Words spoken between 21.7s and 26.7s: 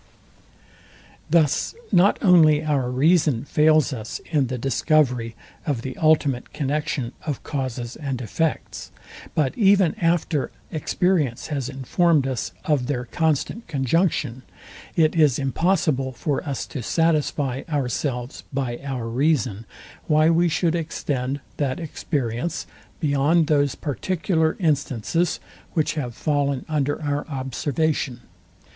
experience beyond those particular instances, which have fallen